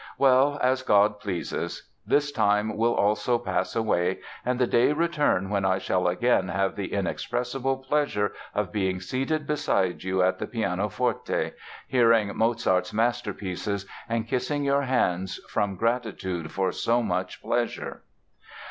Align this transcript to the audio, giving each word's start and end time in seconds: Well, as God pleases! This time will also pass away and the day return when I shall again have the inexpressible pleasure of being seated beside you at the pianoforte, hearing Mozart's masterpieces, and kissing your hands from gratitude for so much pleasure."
Well, 0.17 0.57
as 0.63 0.81
God 0.81 1.19
pleases! 1.19 1.87
This 2.07 2.31
time 2.31 2.75
will 2.75 2.95
also 2.95 3.37
pass 3.37 3.75
away 3.75 4.17
and 4.43 4.57
the 4.57 4.65
day 4.65 4.93
return 4.93 5.51
when 5.51 5.63
I 5.63 5.77
shall 5.77 6.07
again 6.07 6.47
have 6.47 6.75
the 6.75 6.91
inexpressible 6.91 7.77
pleasure 7.77 8.33
of 8.55 8.71
being 8.71 8.99
seated 8.99 9.45
beside 9.45 10.01
you 10.03 10.23
at 10.23 10.39
the 10.39 10.47
pianoforte, 10.47 11.51
hearing 11.87 12.35
Mozart's 12.35 12.93
masterpieces, 12.95 13.85
and 14.09 14.27
kissing 14.27 14.63
your 14.63 14.81
hands 14.81 15.39
from 15.47 15.75
gratitude 15.75 16.51
for 16.51 16.71
so 16.71 17.03
much 17.03 17.39
pleasure." 17.39 18.01